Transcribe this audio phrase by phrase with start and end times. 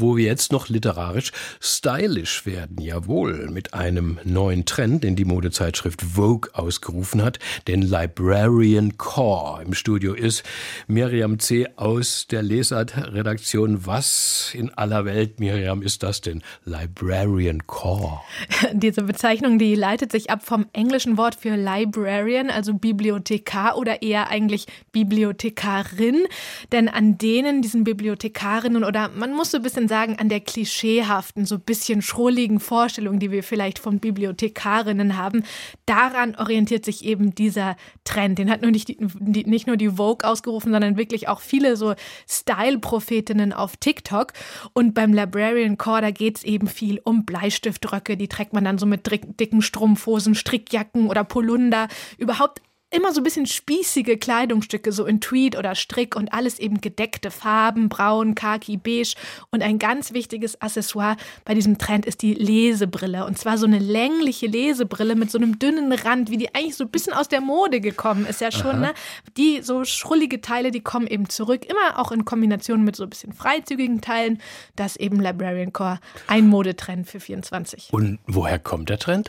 [0.00, 2.80] wo wir jetzt noch literarisch stylisch werden.
[2.80, 9.62] Jawohl, mit einem neuen Trend, den die Modezeitschrift Vogue ausgerufen hat, den Librarian Core.
[9.62, 10.42] Im Studio ist
[10.88, 11.68] Miriam C.
[11.76, 13.86] aus der Lesart-Redaktion.
[13.86, 16.42] Was in aller Welt, Miriam, ist das denn?
[16.64, 18.20] Librarian Core.
[18.72, 24.28] Diese Bezeichnung, die leitet sich ab vom englischen Wort für Librarian, also Bibliothekar oder eher
[24.28, 26.26] eigentlich Bibliothekarin.
[26.72, 31.46] Denn an denen, diesen Bibliothekarinnen oder man muss so ein bisschen sagen, an der klischeehaften,
[31.46, 35.44] so bisschen schrulligen Vorstellung, die wir vielleicht von Bibliothekarinnen haben,
[35.86, 38.38] daran orientiert sich eben dieser Trend.
[38.38, 41.94] Den hat nur nicht, die, nicht nur die Vogue ausgerufen, sondern wirklich auch viele so
[42.28, 44.32] Style-Prophetinnen auf TikTok.
[44.72, 48.78] Und beim Librarian Core, da geht es eben viel um Bleistiftröcke, die trägt man dann
[48.78, 49.08] so mit
[49.40, 51.88] dicken Strumpfhosen, Strickjacken oder Polunder.
[52.18, 52.60] Überhaupt
[52.94, 57.30] immer so ein bisschen spießige Kleidungsstücke, so in Tweed oder Strick und alles eben gedeckte
[57.30, 59.14] Farben, braun, khaki, beige.
[59.50, 63.26] Und ein ganz wichtiges Accessoire bei diesem Trend ist die Lesebrille.
[63.26, 66.84] Und zwar so eine längliche Lesebrille mit so einem dünnen Rand, wie die eigentlich so
[66.84, 68.80] ein bisschen aus der Mode gekommen ist ja schon.
[68.80, 68.94] Ne?
[69.36, 73.10] Die so schrullige Teile, die kommen eben zurück, immer auch in Kombination mit so ein
[73.10, 74.40] bisschen freizügigen Teilen.
[74.76, 77.88] Das ist eben Librarian Core, ein Modetrend für 24.
[77.92, 79.28] Und woher kommt der Trend?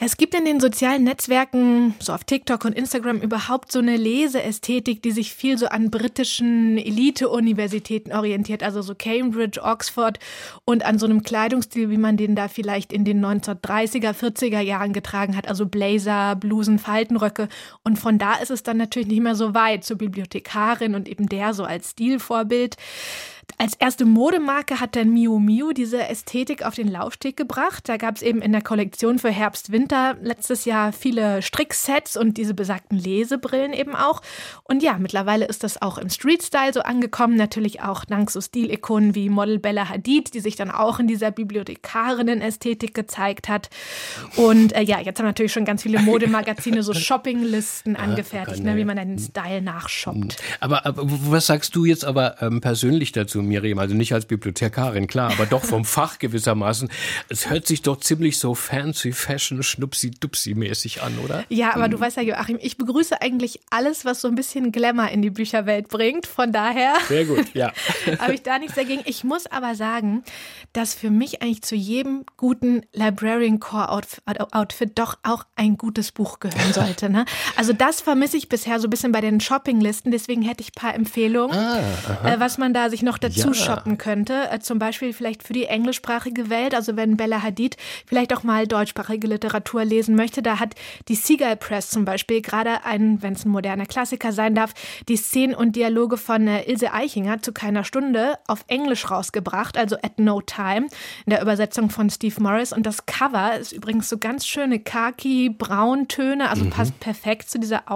[0.00, 3.78] Ja, es gibt in den sozialen Netzwerken, so auf TikTok und Instagram, Instagram überhaupt so
[3.78, 10.18] eine Leseästhetik, die sich viel so an britischen Elite-Universitäten orientiert, also so Cambridge, Oxford
[10.64, 14.94] und an so einem Kleidungsstil, wie man den da vielleicht in den 1930er, 40er Jahren
[14.94, 17.48] getragen hat, also Blazer, Blusen, Faltenröcke.
[17.84, 21.28] Und von da ist es dann natürlich nicht mehr so weit zur Bibliothekarin und eben
[21.28, 22.76] der so als Stilvorbild.
[23.58, 27.88] Als erste Modemarke hat dann Miu Miu diese Ästhetik auf den Laufsteg gebracht.
[27.88, 32.52] Da gab es eben in der Kollektion für Herbst-Winter letztes Jahr viele Stricksets und diese
[32.52, 34.20] besagten Lesebrillen eben auch.
[34.64, 37.36] Und ja, mittlerweile ist das auch im Street-Style so angekommen.
[37.36, 41.30] Natürlich auch dank so Stilikonen wie Model Bella Hadid, die sich dann auch in dieser
[41.30, 43.70] Bibliothekarinnen-Ästhetik gezeigt hat.
[44.36, 48.84] Und äh, ja, jetzt haben natürlich schon ganz viele Modemagazine so Shoppinglisten angefertigt, ne, wie
[48.84, 50.36] man den Style nachshoppt.
[50.60, 53.35] Aber, aber was sagst du jetzt aber ähm, persönlich dazu?
[53.36, 56.88] Zu Miriam, also nicht als Bibliothekarin, klar, aber doch vom Fach gewissermaßen.
[57.28, 61.44] Es hört sich doch ziemlich so fancy, fashion, schnupsi, dupsi mäßig an, oder?
[61.50, 61.90] Ja, aber mhm.
[61.90, 65.28] du weißt ja, Joachim, ich begrüße eigentlich alles, was so ein bisschen Glamour in die
[65.28, 66.26] Bücherwelt bringt.
[66.26, 66.94] Von daher.
[67.08, 67.72] Sehr gut, ja.
[68.18, 69.02] habe ich da nichts dagegen.
[69.04, 70.22] Ich muss aber sagen,
[70.72, 76.40] dass für mich eigentlich zu jedem guten Librarian Core Outfit doch auch ein gutes Buch
[76.40, 77.10] gehören sollte.
[77.10, 77.26] Ne?
[77.56, 80.10] Also das vermisse ich bisher so ein bisschen bei den Shoppinglisten.
[80.10, 81.80] Deswegen hätte ich ein paar Empfehlungen, ah,
[82.24, 83.54] äh, was man da sich noch dazu ja.
[83.54, 84.50] shoppen könnte.
[84.50, 86.74] Äh, zum Beispiel vielleicht für die englischsprachige Welt.
[86.74, 87.76] Also wenn Bella Hadid
[88.06, 90.74] vielleicht auch mal deutschsprachige Literatur lesen möchte, da hat
[91.08, 94.72] die Seagull Press zum Beispiel gerade ein, wenn es ein moderner Klassiker sein darf,
[95.08, 99.96] die Szenen und Dialoge von äh, Ilse Eichinger zu keiner Stunde auf Englisch rausgebracht, also
[99.96, 100.86] at no time,
[101.24, 102.72] in der Übersetzung von Steve Morris.
[102.72, 106.70] Und das Cover ist übrigens so ganz schöne khaki-brauntöne, also mhm.
[106.70, 107.90] passt perfekt zu dieser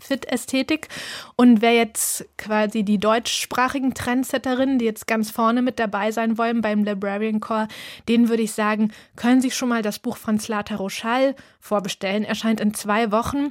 [0.00, 0.88] Outfit-Ästhetik.
[1.36, 6.38] Und wer jetzt quasi die deutschsprachigen Trendsetter Leserinnen, die jetzt ganz vorne mit dabei sein
[6.38, 7.68] wollen beim Librarian Core,
[8.08, 12.24] denen würde ich sagen, können Sie schon mal das Buch von Slata Rochal vorbestellen.
[12.24, 13.48] Erscheint in zwei Wochen.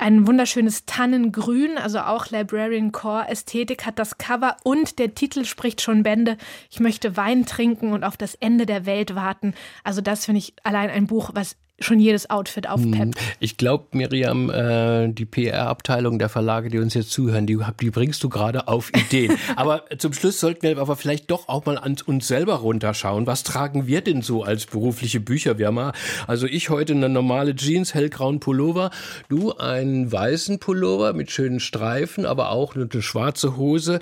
[0.00, 5.80] Ein wunderschönes Tannengrün, also auch Librarian Core Ästhetik hat das Cover und der Titel spricht
[5.80, 6.36] schon Bände.
[6.70, 9.54] Ich möchte Wein trinken und auf das Ende der Welt warten.
[9.82, 13.18] Also das finde ich allein ein Buch, was schon jedes Outfit aufpeppt.
[13.18, 17.90] Hm, ich glaube, Miriam, äh, die PR-Abteilung der Verlage, die uns jetzt zuhören, die, die
[17.90, 19.36] bringst du gerade auf Ideen.
[19.56, 23.26] aber zum Schluss sollten wir aber vielleicht doch auch mal an uns selber runterschauen.
[23.26, 25.58] Was tragen wir denn so als berufliche Bücher?
[25.58, 25.78] Wir haben
[26.26, 28.90] also ich heute eine normale Jeans, hellgrauen Pullover,
[29.28, 34.00] du einen weißen Pullover mit schönen Streifen, aber auch eine schwarze Hose.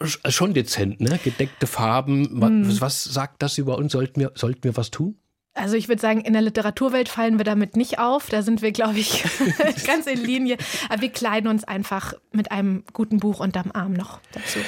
[0.00, 1.20] Schon dezent, ne?
[1.22, 2.28] Gedeckte Farben.
[2.32, 3.92] Was, was sagt das über uns?
[3.92, 5.16] Sollten wir, sollten wir was tun?
[5.54, 8.28] Also ich würde sagen, in der Literaturwelt fallen wir damit nicht auf.
[8.28, 9.24] Da sind wir, glaube ich,
[9.86, 10.56] ganz in Linie.
[10.88, 14.58] Aber wir kleiden uns einfach mit einem guten Buch unterm Arm noch dazu.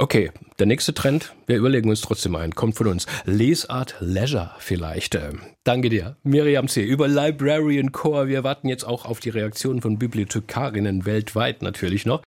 [0.00, 0.30] Okay,
[0.60, 3.06] der nächste Trend, wir überlegen uns trotzdem ein, kommt von uns.
[3.24, 5.16] Lesart Leisure vielleicht.
[5.16, 6.84] Ähm, danke dir, Miriam C.
[6.84, 8.28] über Librarian Core.
[8.28, 12.22] Wir warten jetzt auch auf die Reaktionen von Bibliothekarinnen weltweit natürlich noch.